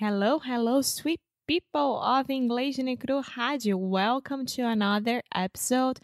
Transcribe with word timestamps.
Hello, 0.00 0.38
hello, 0.38 0.80
sweet 0.80 1.18
people 1.48 2.00
of 2.00 2.30
English 2.30 2.78
no 2.78 2.94
Cru 2.94 3.20
Rádio. 3.20 3.74
Welcome 3.74 4.46
to 4.46 4.62
another 4.62 5.24
episode 5.34 5.98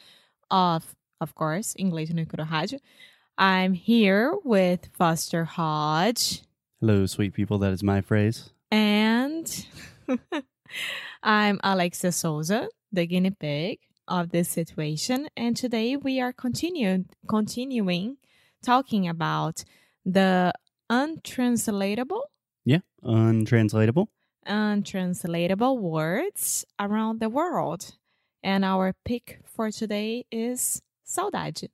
of, 0.50 0.96
of 1.20 1.36
course, 1.36 1.76
English 1.78 2.10
no 2.10 2.24
Cru 2.24 2.44
Rádio. 2.44 2.80
I'm 3.38 3.74
here 3.74 4.34
with 4.42 4.88
Foster 4.98 5.44
Hodge 5.44 6.42
Hello, 6.80 7.06
sweet 7.06 7.34
people. 7.34 7.58
That 7.58 7.72
is 7.72 7.84
my 7.84 8.00
phrase. 8.00 8.50
and 8.72 9.46
I'm 11.22 11.60
Alexia 11.62 12.10
Souza, 12.10 12.66
the 12.90 13.06
guinea 13.06 13.30
pig 13.30 13.78
of 14.08 14.30
this 14.30 14.48
situation. 14.48 15.28
And 15.36 15.56
today 15.56 15.96
we 15.96 16.20
are 16.20 16.32
continued, 16.32 17.10
continuing 17.28 18.16
talking 18.60 19.06
about 19.06 19.62
the 20.04 20.52
untranslatable 20.90 22.24
untranslatable. 23.04 24.08
untranslatable 24.46 25.78
words 25.78 26.64
around 26.78 27.20
the 27.20 27.28
world. 27.28 27.96
And 28.42 28.64
our 28.64 28.92
pick 29.04 29.40
for 29.46 29.70
today 29.70 30.26
is 30.30 30.82
saudade. 31.06 31.68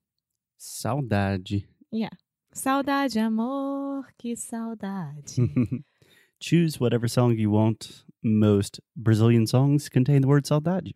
Saudade. 0.58 1.64
Yeah. 1.90 2.10
Saudade, 2.54 3.16
amor, 3.16 4.12
que 4.20 4.36
saudade. 4.36 5.82
Choose 6.40 6.78
whatever 6.80 7.08
song 7.08 7.36
you 7.36 7.50
want. 7.50 8.04
Most 8.22 8.80
Brazilian 8.96 9.46
songs 9.46 9.88
contain 9.88 10.22
the 10.22 10.28
word 10.28 10.44
saudade. 10.44 10.92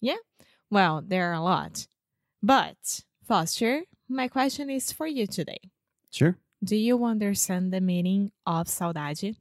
Yeah. 0.00 0.16
Well, 0.70 1.02
there 1.04 1.30
are 1.30 1.34
a 1.34 1.40
lot. 1.42 1.86
But, 2.42 3.02
Foster, 3.26 3.82
my 4.08 4.28
question 4.28 4.70
is 4.70 4.92
for 4.92 5.06
you 5.06 5.26
today. 5.26 5.70
Sure. 6.10 6.36
Do 6.62 6.76
you 6.76 7.04
understand 7.04 7.72
the 7.72 7.80
meaning 7.80 8.30
of 8.46 8.66
saudade? 8.66 9.36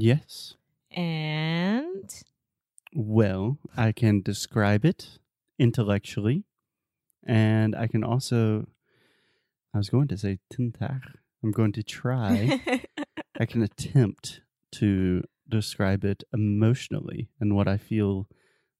Yes. 0.00 0.54
And 0.90 2.12
Well, 2.94 3.58
I 3.76 3.92
can 3.92 4.22
describe 4.22 4.84
it 4.84 5.18
intellectually, 5.58 6.44
and 7.26 7.74
I 7.74 7.86
can 7.86 8.04
also. 8.04 8.66
I 9.74 9.78
was 9.78 9.90
going 9.90 10.08
to 10.08 10.16
say 10.16 10.38
tentar. 10.50 11.02
I'm 11.42 11.50
going 11.50 11.72
to 11.72 11.82
try. 11.82 12.60
I 13.40 13.44
can 13.44 13.62
attempt 13.62 14.40
to 14.72 15.22
describe 15.48 16.04
it 16.04 16.24
emotionally 16.32 17.28
and 17.38 17.54
what 17.54 17.68
I 17.68 17.76
feel 17.76 18.26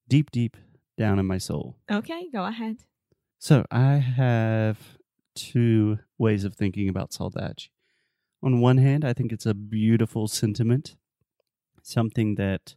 deep, 0.08 0.30
deep 0.30 0.56
down 0.96 1.18
in 1.18 1.26
my 1.26 1.38
soul. 1.38 1.76
okay, 1.90 2.28
go 2.32 2.44
ahead. 2.46 2.78
So 3.38 3.66
I 3.70 3.96
have 3.96 4.78
two 5.34 5.98
ways 6.18 6.44
of 6.44 6.54
thinking 6.54 6.88
about 6.88 7.10
saudade. 7.10 7.68
On 8.42 8.60
one 8.60 8.78
hand, 8.78 9.04
I 9.04 9.12
think 9.12 9.32
it's 9.32 9.46
a 9.46 9.54
beautiful 9.54 10.28
sentiment, 10.28 10.96
something 11.86 12.34
that 12.36 12.74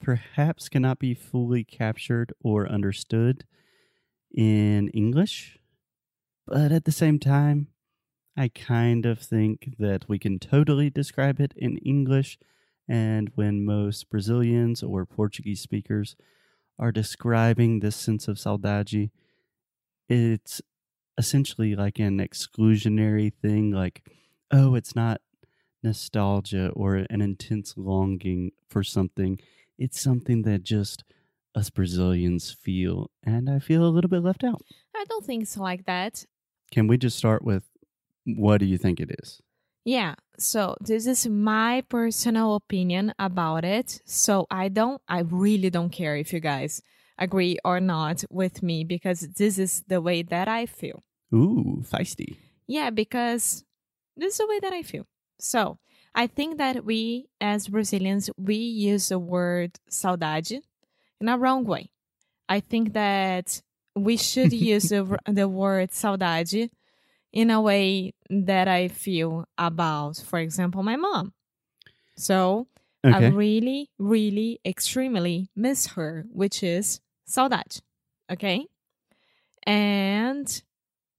perhaps 0.00 0.68
cannot 0.68 0.98
be 0.98 1.14
fully 1.14 1.64
captured 1.64 2.32
or 2.42 2.68
understood 2.68 3.44
in 4.34 4.88
English. 4.88 5.58
But 6.46 6.72
at 6.72 6.84
the 6.84 6.92
same 6.92 7.18
time, 7.18 7.68
I 8.36 8.48
kind 8.48 9.06
of 9.06 9.18
think 9.18 9.74
that 9.78 10.08
we 10.08 10.18
can 10.18 10.38
totally 10.38 10.90
describe 10.90 11.40
it 11.40 11.52
in 11.56 11.78
English. 11.78 12.38
And 12.88 13.30
when 13.34 13.64
most 13.64 14.08
Brazilians 14.10 14.82
or 14.82 15.04
Portuguese 15.06 15.60
speakers 15.60 16.16
are 16.78 16.92
describing 16.92 17.80
this 17.80 17.96
sense 17.96 18.26
of 18.26 18.36
saudade, 18.36 19.10
it's 20.08 20.62
essentially 21.18 21.76
like 21.76 21.98
an 21.98 22.18
exclusionary 22.18 23.30
thing 23.42 23.70
like 23.70 24.02
oh 24.50 24.74
it's 24.74 24.96
not 24.96 25.20
nostalgia 25.82 26.70
or 26.74 27.06
an 27.10 27.20
intense 27.20 27.74
longing 27.76 28.52
for 28.68 28.82
something 28.82 29.38
it's 29.78 30.00
something 30.00 30.42
that 30.42 30.62
just 30.62 31.04
us 31.54 31.70
brazilians 31.70 32.50
feel 32.50 33.10
and 33.24 33.48
i 33.50 33.58
feel 33.58 33.84
a 33.84 33.88
little 33.94 34.10
bit 34.10 34.22
left 34.22 34.44
out 34.44 34.62
I 34.94 35.04
don't 35.08 35.24
think 35.24 35.42
it's 35.44 35.56
like 35.56 35.86
that. 35.86 36.26
can 36.70 36.86
we 36.86 36.98
just 36.98 37.16
start 37.16 37.42
with 37.44 37.64
what 38.26 38.58
do 38.58 38.66
you 38.66 38.76
think 38.78 39.00
it 39.00 39.10
is 39.22 39.40
Yeah, 39.84 40.14
so 40.38 40.76
this 40.80 41.06
is 41.06 41.26
my 41.26 41.82
personal 41.88 42.54
opinion 42.54 43.14
about 43.18 43.64
it. 43.64 44.02
So 44.04 44.46
I 44.50 44.68
don't, 44.68 45.00
I 45.08 45.20
really 45.24 45.70
don't 45.70 45.88
care 45.90 46.16
if 46.20 46.32
you 46.34 46.40
guys 46.40 46.82
agree 47.16 47.56
or 47.64 47.80
not 47.80 48.22
with 48.30 48.62
me 48.62 48.84
because 48.84 49.20
this 49.40 49.58
is 49.58 49.82
the 49.88 50.00
way 50.00 50.22
that 50.22 50.48
I 50.48 50.66
feel. 50.66 51.02
ooh 51.32 51.82
feisty 51.90 52.36
Yeah, 52.66 52.90
because 52.90 53.64
this 54.20 54.32
is 54.34 54.38
the 54.38 54.46
way 54.52 54.60
that 54.60 54.74
I 54.74 54.82
feel. 54.82 55.06
So 55.40 55.78
I 56.14 56.26
think 56.26 56.58
that 56.58 56.84
we, 56.84 57.28
as 57.40 57.68
Brazilians, 57.68 58.30
we 58.36 58.56
use 58.56 59.08
the 59.08 59.18
word 59.18 59.78
saudade 59.90 60.60
in 61.20 61.28
a 61.28 61.38
wrong 61.38 61.64
way. 61.64 61.90
I 62.48 62.60
think 62.60 62.92
that 62.94 63.62
we 63.94 64.16
should 64.16 64.52
use 64.52 64.88
the, 64.88 65.18
the 65.26 65.48
word 65.48 65.90
saudade 65.90 66.70
in 67.32 67.50
a 67.50 67.60
way 67.60 68.14
that 68.28 68.68
I 68.68 68.88
feel 68.88 69.44
about, 69.56 70.16
for 70.16 70.38
example, 70.38 70.82
my 70.82 70.96
mom. 70.96 71.32
So 72.16 72.66
I 73.04 73.28
really, 73.28 73.88
really, 73.98 74.60
extremely 74.64 75.48
miss 75.56 75.86
her, 75.88 76.26
which 76.30 76.62
is 76.62 77.00
saudade. 77.28 77.80
Okay. 78.30 78.66
And 79.62 80.62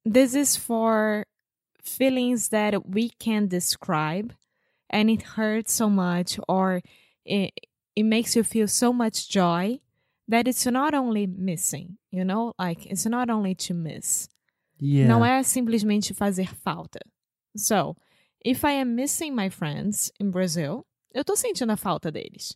this 0.06 0.36
is 0.36 0.58
for 0.58 1.26
feelings 1.84 2.50
that 2.50 2.88
we 2.88 3.10
can't 3.10 3.50
describe 3.50 4.34
and 4.90 5.10
it 5.10 5.22
hurts 5.22 5.74
so 5.74 5.90
much 5.90 6.40
or 6.48 6.82
it, 7.26 7.54
it 7.96 8.04
makes 8.04 8.36
you 8.36 8.44
feel 8.44 8.68
so 8.68 8.92
much 8.94 9.30
joy 9.30 9.80
that 10.28 10.48
it's 10.48 10.66
not 10.66 10.94
only 10.94 11.28
missing, 11.28 11.98
you 12.10 12.24
know, 12.24 12.54
like 12.58 12.86
it's 12.86 13.06
not 13.06 13.30
only 13.30 13.56
to 13.56 13.74
miss. 13.74 14.30
yeah 14.80 15.08
Não 15.08 15.24
é 15.26 15.44
simplesmente 15.44 16.14
fazer 16.14 16.54
falta. 16.56 17.00
So, 17.56 17.96
if 18.44 18.64
I 18.66 18.72
am 18.74 18.96
missing 18.96 19.36
my 19.36 19.50
friends 19.50 20.12
in 20.20 20.32
Brazil, 20.32 20.86
eu 21.14 21.24
tô 21.24 21.36
sentindo 21.36 21.72
a 21.72 21.78
falta 21.78 22.12
deles. 22.12 22.56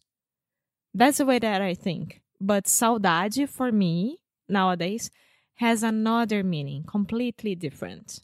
That's 0.94 1.18
the 1.18 1.26
way 1.26 1.40
that 1.40 1.62
I 1.62 1.76
think. 1.76 2.22
But 2.40 2.66
saudade 2.66 3.48
for 3.48 3.72
me 3.72 4.18
nowadays 4.48 5.12
has 5.56 5.84
another 5.84 6.44
meaning, 6.44 6.84
completely 6.84 7.56
different. 7.56 8.22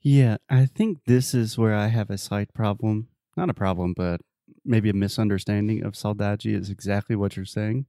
Yeah, 0.00 0.36
I 0.48 0.66
think 0.66 1.06
this 1.06 1.34
is 1.34 1.58
where 1.58 1.74
I 1.74 1.88
have 1.88 2.08
a 2.10 2.18
slight 2.18 2.54
problem. 2.54 3.08
Not 3.36 3.50
a 3.50 3.54
problem, 3.54 3.94
but 3.96 4.20
maybe 4.64 4.90
a 4.90 4.94
misunderstanding 4.94 5.82
of 5.84 5.94
saudade 5.94 6.46
is 6.46 6.70
exactly 6.70 7.16
what 7.16 7.36
you're 7.36 7.44
saying. 7.44 7.86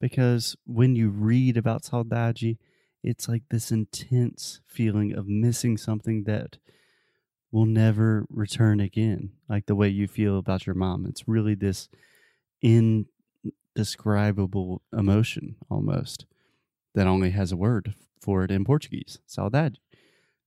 Because 0.00 0.56
when 0.64 0.96
you 0.96 1.10
read 1.10 1.58
about 1.58 1.82
saudade, 1.82 2.56
it's 3.02 3.28
like 3.28 3.42
this 3.50 3.70
intense 3.70 4.60
feeling 4.66 5.12
of 5.12 5.28
missing 5.28 5.76
something 5.76 6.24
that 6.24 6.56
will 7.52 7.66
never 7.66 8.26
return 8.30 8.80
again, 8.80 9.32
like 9.48 9.66
the 9.66 9.74
way 9.74 9.88
you 9.88 10.06
feel 10.06 10.38
about 10.38 10.66
your 10.66 10.74
mom. 10.74 11.04
It's 11.06 11.28
really 11.28 11.54
this 11.54 11.88
indescribable 12.62 14.82
emotion 14.96 15.56
almost 15.68 16.24
that 16.94 17.06
only 17.06 17.30
has 17.30 17.52
a 17.52 17.56
word 17.56 17.94
for 18.20 18.44
it 18.44 18.50
in 18.50 18.64
Portuguese, 18.64 19.18
saudade. 19.28 19.76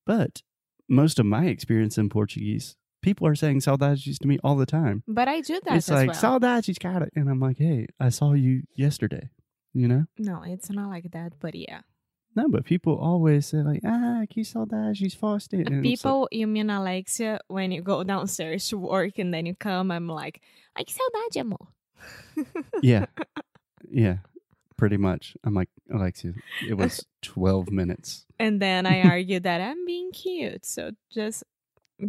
But 0.06 0.42
most 0.88 1.20
of 1.20 1.26
my 1.26 1.46
experience 1.46 1.98
in 1.98 2.10
Portuguese, 2.10 2.76
people 3.02 3.28
are 3.28 3.36
saying 3.36 3.60
saudades 3.60 4.18
to 4.18 4.28
me 4.28 4.40
all 4.44 4.56
the 4.56 4.66
time. 4.66 5.04
But 5.08 5.28
I 5.28 5.42
do 5.42 5.60
that 5.66 5.78
it's 5.78 5.90
like 5.90 6.10
well. 6.10 6.40
saudades, 6.40 6.80
got 6.80 7.02
it, 7.02 7.12
and 7.16 7.30
I'm 7.30 7.40
like, 7.40 7.58
hey, 7.58 7.88
I 8.00 8.10
saw 8.10 8.34
you 8.34 8.64
yesterday. 8.76 9.30
You 9.74 9.88
know, 9.88 10.06
no, 10.18 10.44
it's 10.46 10.70
not 10.70 10.90
like 10.90 11.12
that, 11.12 11.34
but 11.40 11.56
yeah. 11.56 11.82
no, 12.36 12.48
but 12.48 12.64
people 12.64 12.96
always 12.96 13.48
say 13.48 13.58
like, 13.58 13.82
ah, 13.84 14.22
que 14.30 14.44
saudades, 14.44 14.98
she's 14.98 15.16
Foster. 15.16 15.58
And 15.58 15.68
it's 15.68 15.72
like, 15.72 15.84
People, 15.84 16.28
you 16.32 16.46
mean 16.46 16.70
Alexia, 16.70 17.40
when 17.48 17.72
you 17.72 17.82
go 17.82 18.04
downstairs 18.04 18.68
to 18.70 18.78
work 18.78 19.18
and 19.18 19.34
then 19.34 19.48
you 19.48 19.56
come, 19.56 19.90
I'm 19.90 20.08
like, 20.08 20.42
ai 20.78 20.84
que 20.84 20.94
saudade, 20.94 21.42
amor. 21.42 21.68
yeah, 22.84 23.06
yeah, 23.90 24.18
pretty 24.84 24.98
much. 24.98 25.38
I'm 25.46 25.54
like, 25.54 25.70
Alexia, 25.94 26.34
it 26.68 26.74
was 26.74 27.06
12 27.22 27.72
minutes, 27.72 28.26
And 28.38 28.62
then 28.62 28.86
I 28.86 29.04
argue 29.04 29.40
that 29.40 29.62
I'm 29.62 29.86
being 29.86 30.12
cute. 30.12 30.66
So 30.66 30.92
just 31.10 31.46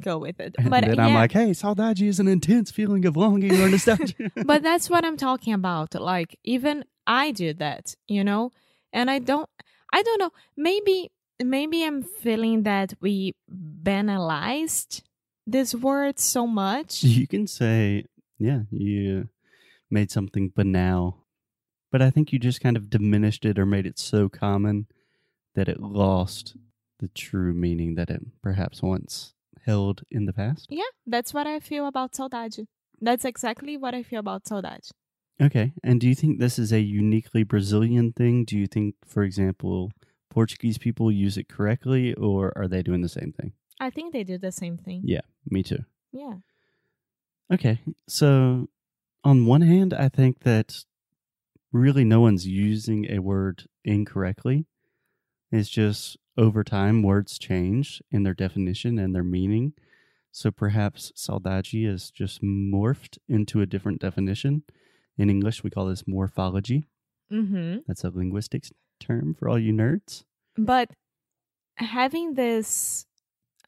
go 0.00 0.18
with 0.18 0.40
it. 0.40 0.56
and 0.58 0.70
But 0.70 0.84
then 0.84 0.96
yeah, 0.96 1.06
I'm 1.06 1.14
like, 1.14 1.30
hey, 1.30 1.50
saudade 1.50 2.02
is 2.02 2.18
an 2.18 2.26
intense 2.26 2.72
feeling 2.72 3.04
of 3.06 3.16
longing 3.16 3.52
or 3.62 3.68
nostalgia. 3.68 4.32
but 4.44 4.64
that's 4.64 4.90
what 4.90 5.04
I'm 5.04 5.16
talking 5.16 5.54
about. 5.54 5.94
Like 5.94 6.36
even 6.42 6.84
I 7.06 7.30
do 7.30 7.54
that, 7.54 7.94
you 8.08 8.24
know? 8.24 8.50
And 8.92 9.08
I 9.08 9.20
don't 9.20 9.48
I 9.92 10.02
don't 10.02 10.18
know. 10.18 10.32
Maybe 10.56 11.12
maybe 11.40 11.84
I'm 11.84 12.02
feeling 12.02 12.64
that 12.64 12.94
we 13.00 13.36
banalized 13.48 15.02
this 15.46 15.76
word 15.76 16.18
so 16.18 16.44
much. 16.48 17.04
You 17.04 17.28
can 17.28 17.46
say, 17.46 18.06
yeah, 18.36 18.62
you 18.70 19.28
made 19.90 20.10
something 20.10 20.50
banal, 20.56 21.23
but 21.94 22.02
I 22.02 22.10
think 22.10 22.32
you 22.32 22.40
just 22.40 22.60
kind 22.60 22.76
of 22.76 22.90
diminished 22.90 23.44
it 23.44 23.56
or 23.56 23.64
made 23.64 23.86
it 23.86 24.00
so 24.00 24.28
common 24.28 24.88
that 25.54 25.68
it 25.68 25.78
lost 25.80 26.56
the 26.98 27.06
true 27.06 27.54
meaning 27.54 27.94
that 27.94 28.10
it 28.10 28.20
perhaps 28.42 28.82
once 28.82 29.34
held 29.64 30.02
in 30.10 30.26
the 30.26 30.32
past. 30.32 30.66
Yeah, 30.68 30.90
that's 31.06 31.32
what 31.32 31.46
I 31.46 31.60
feel 31.60 31.86
about 31.86 32.10
saudade. 32.10 32.66
That's 33.00 33.24
exactly 33.24 33.76
what 33.76 33.94
I 33.94 34.02
feel 34.02 34.18
about 34.18 34.42
saudade. 34.42 34.90
Okay. 35.40 35.72
And 35.84 36.00
do 36.00 36.08
you 36.08 36.16
think 36.16 36.40
this 36.40 36.58
is 36.58 36.72
a 36.72 36.80
uniquely 36.80 37.44
Brazilian 37.44 38.12
thing? 38.12 38.44
Do 38.44 38.58
you 38.58 38.66
think, 38.66 38.96
for 39.06 39.22
example, 39.22 39.92
Portuguese 40.30 40.78
people 40.78 41.12
use 41.12 41.38
it 41.38 41.48
correctly 41.48 42.12
or 42.14 42.52
are 42.56 42.66
they 42.66 42.82
doing 42.82 43.02
the 43.02 43.08
same 43.08 43.32
thing? 43.32 43.52
I 43.78 43.90
think 43.90 44.12
they 44.12 44.24
do 44.24 44.36
the 44.36 44.50
same 44.50 44.78
thing. 44.78 45.02
Yeah, 45.04 45.26
me 45.48 45.62
too. 45.62 45.84
Yeah. 46.10 46.38
Okay. 47.52 47.78
So, 48.08 48.68
on 49.22 49.46
one 49.46 49.62
hand, 49.62 49.94
I 49.94 50.08
think 50.08 50.40
that 50.40 50.84
really 51.74 52.04
no 52.04 52.20
one's 52.20 52.46
using 52.46 53.10
a 53.10 53.18
word 53.18 53.64
incorrectly. 53.84 54.64
It's 55.50 55.68
just 55.68 56.16
over 56.38 56.64
time, 56.64 57.02
words 57.02 57.38
change 57.38 58.00
in 58.10 58.22
their 58.22 58.32
definition 58.34 58.98
and 58.98 59.14
their 59.14 59.24
meaning. 59.24 59.72
So 60.32 60.50
perhaps 60.50 61.12
saudade 61.16 61.86
is 61.86 62.10
just 62.10 62.42
morphed 62.42 63.18
into 63.28 63.60
a 63.60 63.66
different 63.66 64.00
definition. 64.00 64.62
In 65.18 65.28
English, 65.30 65.62
we 65.62 65.70
call 65.70 65.86
this 65.86 66.04
morphology. 66.06 66.88
Mm-hmm. 67.32 67.78
That's 67.86 68.04
a 68.04 68.10
linguistics 68.10 68.70
term 69.00 69.34
for 69.34 69.48
all 69.48 69.58
you 69.58 69.72
nerds. 69.72 70.24
But 70.56 70.90
having 71.76 72.34
this, 72.34 73.06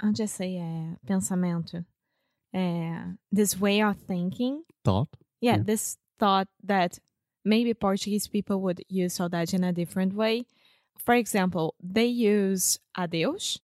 I'll 0.00 0.12
just 0.12 0.34
say, 0.36 0.58
uh, 0.58 0.96
pensamento, 1.06 1.84
uh, 2.54 3.02
this 3.32 3.60
way 3.60 3.80
of 3.82 3.96
thinking, 3.98 4.64
Thought. 4.84 5.08
yeah, 5.40 5.56
Yeah. 5.56 5.62
this 5.64 5.98
thought 6.18 6.48
that 6.64 6.98
maybe 7.46 7.72
Portuguese 7.74 8.26
people 8.28 8.60
would 8.60 8.82
use 8.88 9.16
saudade 9.18 9.54
in 9.54 9.62
a 9.64 9.72
different 9.72 10.12
way. 10.14 10.44
For 10.98 11.14
example, 11.14 11.74
they 11.82 12.06
use 12.06 12.78
adeus 12.98 13.60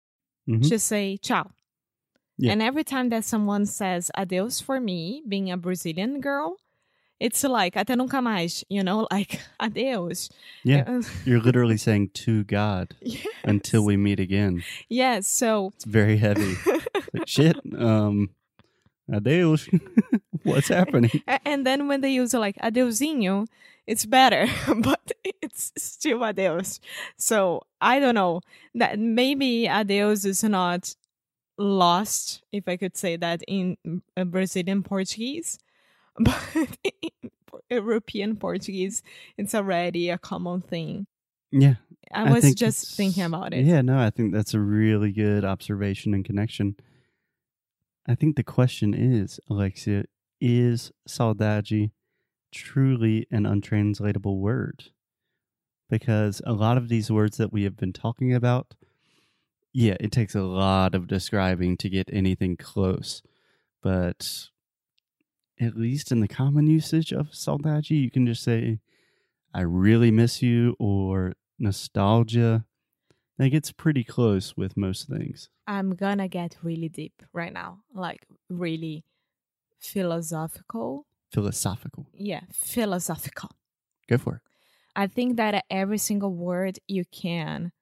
Mhm. 0.49 0.69
to 0.69 0.78
say 0.78 1.17
ciao. 1.19 1.50
Yeah. 2.38 2.52
And 2.52 2.62
every 2.62 2.84
time 2.84 3.08
that 3.11 3.25
someone 3.25 3.67
says 3.67 4.11
adeus 4.17 4.61
for 4.61 4.81
me, 4.81 5.23
being 5.28 5.50
a 5.50 5.56
Brazilian 5.56 6.20
girl, 6.20 6.56
it's 7.19 7.43
like 7.44 7.75
até 7.75 7.96
nunca 7.96 8.20
mais, 8.23 8.62
you 8.69 8.82
know, 8.84 9.06
like 9.11 9.40
adeus. 9.58 10.28
Yeah. 10.64 11.00
You're 11.25 11.40
literally 11.40 11.76
saying 11.78 12.11
to 12.26 12.44
God 12.44 12.94
yes. 13.00 13.26
until 13.44 13.84
we 13.84 13.96
meet 13.96 14.20
again. 14.20 14.62
Yes, 14.88 15.26
so 15.26 15.73
It's 15.75 15.84
very 15.84 16.17
heavy. 16.19 16.55
like, 17.14 17.26
shit. 17.26 17.56
Um, 17.76 18.31
adeus. 19.12 19.69
What's 20.43 20.69
happening? 20.69 21.23
And 21.44 21.67
then 21.67 21.88
when 21.88 22.00
they 22.00 22.11
use 22.11 22.35
like 22.35 22.56
adeusinho, 22.56 23.47
it's 23.87 24.06
better, 24.06 24.47
but 24.79 25.12
it's 25.25 25.73
still 25.76 26.25
adeus. 26.25 26.81
So 27.17 27.62
I 27.81 28.00
don't 28.00 28.14
know 28.14 28.41
that 28.75 28.99
maybe 28.99 29.69
adeus 29.69 30.25
is 30.25 30.43
not 30.44 30.94
lost, 31.58 32.43
if 32.53 32.69
I 32.69 32.76
could 32.76 32.97
say 32.97 33.17
that 33.17 33.43
in 33.49 33.76
uh, 34.17 34.25
Brazilian 34.25 34.82
Portuguese, 34.82 35.59
but 36.19 36.37
in 36.85 37.31
European 37.70 38.37
Portuguese, 38.37 39.02
it's 39.38 39.55
already 39.55 40.11
a 40.11 40.19
common 40.19 40.61
thing. 40.61 41.06
Yeah. 41.50 41.75
I 42.12 42.29
I 42.29 42.32
was 42.32 42.55
just 42.55 42.97
thinking 42.97 43.25
about 43.25 43.52
it. 43.52 43.64
Yeah, 43.64 43.82
no, 43.82 43.99
I 43.99 44.11
think 44.11 44.32
that's 44.32 44.55
a 44.55 44.61
really 44.61 45.12
good 45.12 45.44
observation 45.44 46.14
and 46.14 46.25
connection. 46.25 46.76
I 48.08 48.14
think 48.14 48.37
the 48.37 48.44
question 48.44 48.94
is, 48.94 49.41
Alexia, 49.50 50.05
is 50.41 50.93
saudade 51.08 51.91
truly 52.53 53.26
an 53.31 53.47
untranslatable 53.47 54.38
word? 54.38 54.85
Because 55.91 56.41
a 56.47 56.53
lot 56.53 56.76
of 56.76 56.88
these 56.88 57.11
words 57.11 57.37
that 57.37 57.53
we 57.53 57.64
have 57.64 57.76
been 57.76 57.93
talking 57.93 58.32
about, 58.32 58.75
yeah, 59.73 59.97
it 60.00 60.12
takes 60.12 60.35
a 60.35 60.43
lot 60.43 60.94
of 60.94 61.06
describing 61.06 61.76
to 61.79 61.88
get 61.88 62.08
anything 62.12 62.56
close. 62.56 63.23
But 63.82 64.49
at 65.61 65.76
least 65.76 66.12
in 66.12 66.20
the 66.20 66.29
common 66.29 66.67
usage 66.67 67.12
of 67.12 67.31
saudade, 67.31 67.91
you 67.91 68.11
can 68.11 68.26
just 68.26 68.43
say, 68.43 68.79
I 69.52 69.62
really 69.62 70.11
miss 70.11 70.43
you, 70.43 70.76
or 70.79 71.35
nostalgia. 71.59 72.64
Like 73.38 73.53
gets 73.53 73.71
pretty 73.71 74.03
close 74.03 74.56
with 74.56 74.77
most 74.77 75.09
things. 75.09 75.50
I'm 75.67 75.94
gonna 75.94 76.29
get 76.29 76.56
really 76.62 76.88
deep 76.88 77.23
right 77.33 77.53
now, 77.53 77.81
like 77.94 78.27
really 78.49 79.05
philosophical. 79.79 81.06
Philosophical. 81.33 82.06
Yeah, 82.15 82.41
philosophical. 82.53 83.50
Go 84.09 84.17
for 84.19 84.37
it. 84.37 84.43
I 84.94 85.06
think 85.06 85.37
that 85.37 85.65
every 85.71 85.99
single 85.99 86.33
word 86.33 86.79
you 86.88 87.05
can 87.05 87.73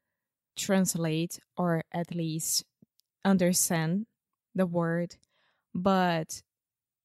translate 0.56 1.39
or 1.56 1.85
at 1.93 2.15
least 2.15 2.65
understand 3.25 4.06
the 4.55 4.67
word, 4.67 5.17
but 5.75 6.43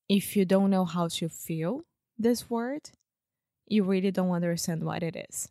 if 0.07 0.35
you 0.35 0.45
don't 0.45 0.71
know 0.71 0.85
how 0.85 1.07
to 1.07 1.29
feel 1.29 1.83
this 2.17 2.49
word, 2.49 2.89
you 3.67 3.83
really 3.83 4.11
don't 4.11 4.31
understand 4.31 4.83
what 4.83 5.03
it 5.03 5.15
is. 5.29 5.49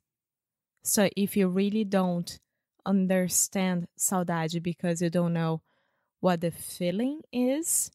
So 0.83 1.09
if 1.17 1.37
you 1.37 1.49
really 1.49 1.85
don't 1.85 2.39
understand 2.89 3.89
saudade 3.99 4.63
because 4.63 5.03
you 5.03 5.11
don't 5.11 5.35
know 5.35 5.63
what 6.21 6.41
the 6.43 6.51
feeling 6.53 7.23
is, 7.33 7.91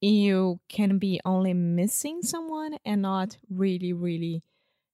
you 0.00 0.60
can 0.68 0.98
be 0.98 1.20
only 1.24 1.54
missing 1.54 2.22
someone 2.22 2.78
and 2.84 3.02
not 3.02 3.38
really, 3.50 3.92
really 3.92 4.44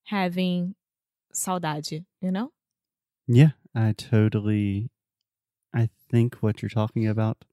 having 0.04 0.76
saudade, 1.34 2.04
you 2.20 2.32
know? 2.32 2.52
Yeah, 3.26 3.50
I 3.74 3.92
totally. 3.92 4.90
I 5.74 5.88
think 6.10 6.36
what 6.36 6.62
you're 6.62 6.70
talking 6.70 7.06
about 7.08 7.44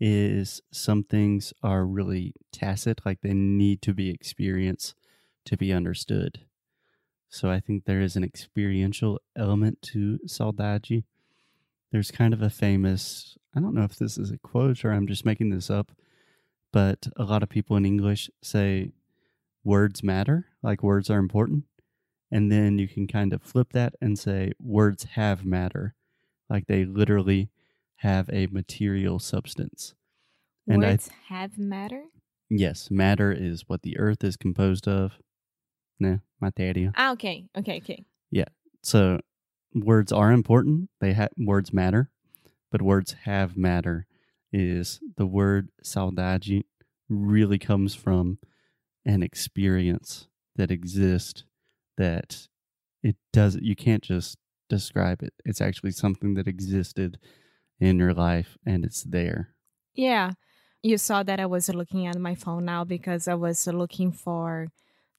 is 0.00 0.62
some 0.72 1.04
things 1.04 1.54
are 1.62 1.86
really 1.86 2.34
tacit, 2.52 3.06
like 3.06 3.22
they 3.22 3.34
need 3.34 3.82
to 3.82 3.94
be 3.94 4.10
experienced 4.10 4.96
to 5.46 5.56
be 5.56 5.72
understood. 5.72 6.47
So 7.28 7.50
I 7.50 7.60
think 7.60 7.84
there 7.84 8.00
is 8.00 8.16
an 8.16 8.24
experiential 8.24 9.20
element 9.36 9.82
to 9.82 10.18
saudade. 10.26 11.04
There's 11.92 12.10
kind 12.10 12.34
of 12.34 12.42
a 12.42 12.50
famous, 12.50 13.36
I 13.54 13.60
don't 13.60 13.74
know 13.74 13.84
if 13.84 13.96
this 13.96 14.18
is 14.18 14.30
a 14.30 14.38
quote 14.38 14.84
or 14.84 14.92
I'm 14.92 15.06
just 15.06 15.24
making 15.24 15.50
this 15.50 15.70
up, 15.70 15.92
but 16.72 17.08
a 17.16 17.24
lot 17.24 17.42
of 17.42 17.48
people 17.48 17.76
in 17.76 17.84
English 17.86 18.30
say 18.42 18.90
words 19.64 20.02
matter, 20.02 20.46
like 20.62 20.82
words 20.82 21.10
are 21.10 21.18
important. 21.18 21.64
And 22.30 22.52
then 22.52 22.78
you 22.78 22.88
can 22.88 23.06
kind 23.06 23.32
of 23.32 23.42
flip 23.42 23.72
that 23.72 23.94
and 24.00 24.18
say 24.18 24.52
words 24.60 25.04
have 25.04 25.44
matter, 25.44 25.94
like 26.50 26.66
they 26.66 26.84
literally 26.84 27.50
have 27.96 28.28
a 28.30 28.46
material 28.48 29.18
substance. 29.18 29.94
And 30.66 30.84
I 30.84 30.90
Words 30.90 31.10
have 31.28 31.58
matter. 31.58 32.04
Yes, 32.50 32.90
matter 32.90 33.32
is 33.32 33.64
what 33.66 33.82
the 33.82 33.98
earth 33.98 34.22
is 34.22 34.36
composed 34.36 34.86
of. 34.86 35.18
Nah, 36.00 36.18
materia. 36.40 36.92
Ah, 36.96 37.12
okay, 37.12 37.46
okay, 37.56 37.78
okay. 37.78 38.04
Yeah. 38.30 38.46
So 38.82 39.20
words 39.74 40.12
are 40.12 40.32
important. 40.32 40.90
They 41.00 41.12
have 41.12 41.30
words 41.36 41.72
matter, 41.72 42.10
but 42.70 42.82
words 42.82 43.14
have 43.24 43.56
matter 43.56 44.06
is 44.52 45.00
the 45.16 45.26
word 45.26 45.70
saudade 45.84 46.64
really 47.08 47.58
comes 47.58 47.94
from 47.94 48.38
an 49.04 49.22
experience 49.22 50.28
that 50.56 50.70
exists 50.70 51.44
that 51.96 52.48
it 53.02 53.16
does 53.32 53.56
you 53.60 53.74
can't 53.74 54.02
just 54.02 54.38
describe 54.68 55.22
it. 55.22 55.32
It's 55.44 55.60
actually 55.60 55.92
something 55.92 56.34
that 56.34 56.46
existed 56.46 57.18
in 57.80 57.98
your 57.98 58.14
life 58.14 58.58
and 58.66 58.84
it's 58.84 59.02
there. 59.02 59.54
Yeah, 59.94 60.32
you 60.82 60.98
saw 60.98 61.22
that 61.22 61.40
I 61.40 61.46
was 61.46 61.68
looking 61.68 62.06
at 62.06 62.18
my 62.18 62.34
phone 62.34 62.64
now 62.64 62.84
because 62.84 63.26
I 63.28 63.34
was 63.34 63.66
looking 63.66 64.12
for 64.12 64.68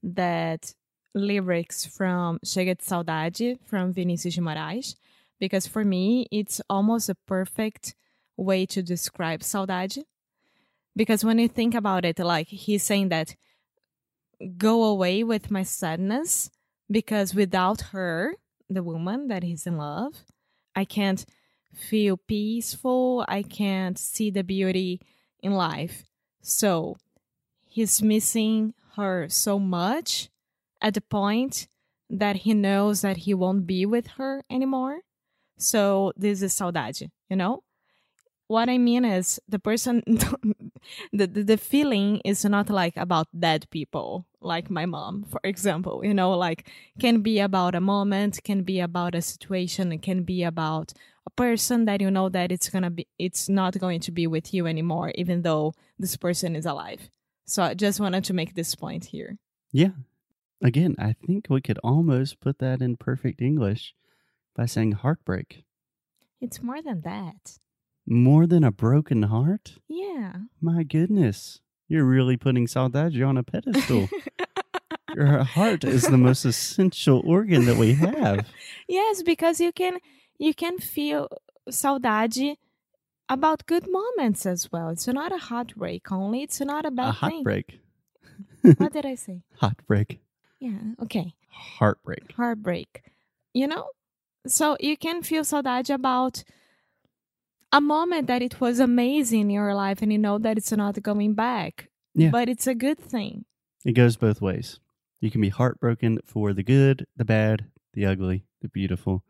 that 0.03 0.73
lyrics 1.13 1.85
from 1.85 2.39
Chega 2.45 2.77
de 2.77 2.83
Saudade 2.83 3.59
from 3.65 3.93
Vinicius 3.93 4.35
de 4.35 4.41
Moraes 4.41 4.95
because 5.39 5.67
for 5.67 5.83
me 5.83 6.27
it's 6.31 6.61
almost 6.69 7.09
a 7.09 7.15
perfect 7.15 7.95
way 8.37 8.65
to 8.65 8.81
describe 8.81 9.41
saudade. 9.41 10.03
Because 10.95 11.23
when 11.23 11.39
you 11.39 11.47
think 11.47 11.73
about 11.75 12.05
it 12.05 12.19
like 12.19 12.47
he's 12.47 12.83
saying 12.83 13.09
that 13.09 13.35
go 14.57 14.83
away 14.83 15.23
with 15.23 15.51
my 15.51 15.63
sadness 15.63 16.49
because 16.89 17.33
without 17.33 17.81
her 17.91 18.35
the 18.69 18.83
woman 18.83 19.27
that 19.27 19.43
he's 19.43 19.65
in 19.65 19.77
love 19.77 20.23
I 20.75 20.85
can't 20.85 21.25
feel 21.73 22.17
peaceful 22.17 23.25
I 23.27 23.41
can't 23.43 23.97
see 23.97 24.29
the 24.29 24.43
beauty 24.43 25.01
in 25.41 25.53
life. 25.53 26.05
So 26.41 26.97
he's 27.67 28.01
missing 28.01 28.73
her 28.99 29.27
so 29.29 29.59
much 29.59 30.29
at 30.81 30.93
the 30.93 31.01
point 31.01 31.67
that 32.09 32.37
he 32.37 32.53
knows 32.53 33.01
that 33.01 33.17
he 33.17 33.33
won't 33.33 33.67
be 33.67 33.85
with 33.85 34.07
her 34.17 34.43
anymore. 34.49 35.01
So 35.57 36.13
this 36.15 36.41
is 36.41 36.53
saudade, 36.53 37.09
you 37.29 37.35
know? 37.35 37.63
What 38.47 38.67
I 38.67 38.79
mean 38.79 39.05
is 39.05 39.39
the 39.47 39.59
person 39.59 40.01
the, 40.07 41.27
the 41.27 41.43
the 41.43 41.57
feeling 41.57 42.19
is 42.25 42.43
not 42.43 42.71
like 42.71 42.97
about 42.97 43.27
dead 43.37 43.69
people, 43.69 44.25
like 44.41 44.71
my 44.71 44.87
mom, 44.87 45.25
for 45.29 45.39
example. 45.43 46.03
You 46.03 46.15
know, 46.15 46.31
like 46.31 46.67
can 46.99 47.21
be 47.21 47.37
about 47.39 47.75
a 47.75 47.81
moment, 47.81 48.39
can 48.43 48.63
be 48.63 48.79
about 48.79 49.13
a 49.13 49.21
situation, 49.21 49.91
it 49.91 50.01
can 50.01 50.23
be 50.23 50.43
about 50.43 50.93
a 51.27 51.29
person 51.29 51.85
that 51.85 52.01
you 52.01 52.09
know 52.09 52.27
that 52.29 52.51
it's 52.51 52.69
gonna 52.69 52.89
be 52.89 53.07
it's 53.19 53.49
not 53.49 53.77
going 53.77 53.99
to 53.99 54.11
be 54.11 54.25
with 54.25 54.51
you 54.51 54.65
anymore, 54.65 55.11
even 55.13 55.43
though 55.43 55.73
this 55.99 56.17
person 56.17 56.55
is 56.55 56.65
alive. 56.65 57.11
So 57.49 57.63
I 57.63 57.73
just 57.73 57.99
wanted 57.99 58.23
to 58.25 58.33
make 58.33 58.53
this 58.53 58.75
point 58.75 59.05
here. 59.05 59.37
Yeah. 59.71 59.93
Again, 60.61 60.95
I 60.99 61.13
think 61.13 61.47
we 61.49 61.61
could 61.61 61.79
almost 61.83 62.39
put 62.39 62.59
that 62.59 62.79
in 62.79 62.95
perfect 62.95 63.41
English 63.41 63.95
by 64.55 64.67
saying 64.67 64.91
heartbreak. 64.91 65.63
It's 66.39 66.61
more 66.61 66.81
than 66.81 67.01
that. 67.01 67.57
More 68.05 68.45
than 68.45 68.63
a 68.63 68.71
broken 68.71 69.23
heart? 69.23 69.77
Yeah. 69.87 70.33
My 70.61 70.83
goodness. 70.83 71.61
You're 71.87 72.05
really 72.05 72.37
putting 72.37 72.67
saudade 72.67 73.27
on 73.27 73.37
a 73.37 73.43
pedestal. 73.43 74.09
Your 75.15 75.43
heart 75.43 75.83
is 75.83 76.03
the 76.03 76.17
most 76.17 76.45
essential 76.45 77.23
organ 77.25 77.65
that 77.65 77.77
we 77.77 77.93
have. 77.93 78.47
yes, 78.87 79.23
because 79.23 79.59
you 79.59 79.71
can 79.71 79.97
you 80.37 80.53
can 80.53 80.77
feel 80.77 81.29
saudade 81.67 82.57
about 83.29 83.65
good 83.65 83.85
moments 83.89 84.45
as 84.45 84.71
well. 84.71 84.89
It's 84.89 85.07
not 85.07 85.31
a 85.31 85.37
heartbreak 85.37 86.11
only. 86.11 86.41
It's 86.43 86.59
not 86.59 86.85
a 86.85 86.91
bad 86.91 87.09
a 87.09 87.13
thing. 87.13 87.19
heartbreak. 87.31 87.79
What 88.77 88.93
did 88.93 89.05
I 89.05 89.15
say? 89.15 89.43
Heartbreak. 89.57 90.19
Yeah. 90.59 90.79
Okay. 91.01 91.33
Heartbreak. 91.49 92.33
Heartbreak. 92.35 93.03
You 93.53 93.67
know? 93.67 93.87
So 94.47 94.75
you 94.79 94.97
can 94.97 95.21
feel 95.21 95.43
saudade 95.43 95.93
about 95.93 96.43
a 97.71 97.79
moment 97.79 98.27
that 98.27 98.41
it 98.41 98.59
was 98.59 98.79
amazing 98.79 99.41
in 99.41 99.49
your 99.49 99.73
life 99.73 100.01
and 100.01 100.11
you 100.11 100.17
know 100.17 100.37
that 100.39 100.57
it's 100.57 100.71
not 100.71 101.01
going 101.01 101.33
back. 101.33 101.89
Yeah. 102.15 102.31
But 102.31 102.49
it's 102.49 102.67
a 102.67 102.75
good 102.75 102.99
thing. 102.99 103.45
It 103.85 103.93
goes 103.93 104.17
both 104.17 104.41
ways. 104.41 104.79
You 105.21 105.31
can 105.31 105.41
be 105.41 105.49
heartbroken 105.49 106.19
for 106.25 106.53
the 106.53 106.63
good, 106.63 107.05
the 107.15 107.25
bad, 107.25 107.65
the 107.93 108.05
ugly, 108.05 108.45
the 108.61 108.69
beautiful. 108.69 109.23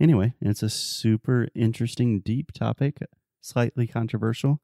Anyway, 0.00 0.34
it's 0.40 0.62
a 0.62 0.68
super 0.68 1.48
interesting, 1.54 2.20
deep 2.20 2.52
topic, 2.52 2.98
slightly 3.42 3.86
controversial. 3.86 4.60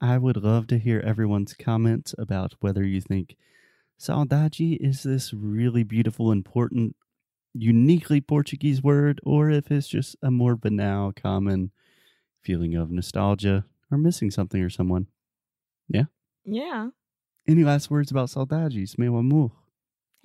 I 0.00 0.18
would 0.18 0.36
love 0.36 0.66
to 0.68 0.78
hear 0.78 1.00
everyone's 1.00 1.54
comments 1.54 2.14
about 2.18 2.54
whether 2.60 2.84
you 2.84 3.00
think 3.00 3.36
saudade 3.98 4.76
is 4.80 5.02
this 5.02 5.32
really 5.32 5.82
beautiful, 5.82 6.30
important, 6.30 6.94
uniquely 7.54 8.20
Portuguese 8.20 8.82
word, 8.82 9.20
or 9.24 9.50
if 9.50 9.70
it's 9.70 9.88
just 9.88 10.16
a 10.22 10.30
more 10.30 10.54
banal, 10.54 11.12
common 11.12 11.72
feeling 12.42 12.74
of 12.74 12.90
nostalgia 12.90 13.64
or 13.90 13.98
missing 13.98 14.30
something 14.30 14.62
or 14.62 14.70
someone. 14.70 15.06
Yeah. 15.88 16.04
Yeah. 16.44 16.90
Any 17.48 17.64
last 17.64 17.90
words 17.90 18.10
about 18.10 18.28
saudades, 18.28 18.98
meu 18.98 19.16
amor? 19.16 19.52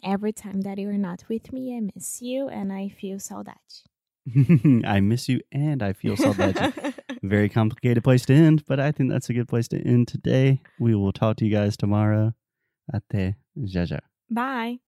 Every 0.04 0.34
time 0.34 0.62
that 0.62 0.80
you're 0.80 0.94
not 0.94 1.24
with 1.30 1.54
me, 1.54 1.78
I 1.78 1.80
miss 1.96 2.22
you 2.22 2.50
and 2.50 2.74
I 2.74 2.90
feel 2.90 3.18
saudade. 3.18 3.84
I 4.86 5.00
miss 5.02 5.28
you 5.30 5.42
and 5.52 5.82
I 5.82 5.94
feel 5.94 6.16
saudade. 6.16 6.94
Very 7.24 7.50
complicated 7.50 8.04
place 8.04 8.26
to 8.26 8.34
end, 8.34 8.64
but 8.66 8.80
I 8.80 8.92
think 8.92 9.12
that's 9.12 9.30
a 9.30 9.34
good 9.34 9.48
place 9.48 9.68
to 9.70 9.78
end 9.78 10.08
today. 10.08 10.62
We 10.80 10.96
will 10.96 11.12
talk 11.12 11.38
to 11.38 11.46
you 11.46 11.52
guys 11.56 11.78
tomorrow. 11.78 12.34
Até 12.94 13.36
já 13.66 13.86
já. 13.86 14.00
Bye. 14.30 14.80